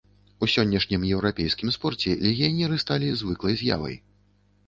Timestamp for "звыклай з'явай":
3.23-3.95